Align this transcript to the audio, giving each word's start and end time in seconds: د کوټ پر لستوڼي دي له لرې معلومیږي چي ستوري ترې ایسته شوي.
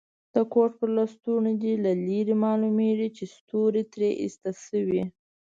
د 0.33 0.35
کوټ 0.53 0.71
پر 0.79 0.89
لستوڼي 0.97 1.53
دي 1.63 1.73
له 1.85 1.91
لرې 2.05 2.35
معلومیږي 2.45 3.09
چي 3.17 3.23
ستوري 3.35 3.83
ترې 3.93 4.09
ایسته 4.23 4.49
شوي. 4.65 5.03